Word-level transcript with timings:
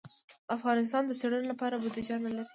افغانستان 0.55 1.03
د 1.05 1.11
څېړنو 1.19 1.49
لپاره 1.51 1.75
بودیجه 1.83 2.17
نه 2.25 2.31
لري. 2.37 2.49